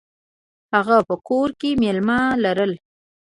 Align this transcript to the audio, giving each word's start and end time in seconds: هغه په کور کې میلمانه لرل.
هغه 0.73 0.97
په 1.07 1.15
کور 1.27 1.49
کې 1.59 1.69
میلمانه 1.83 2.37
لرل. 2.43 2.71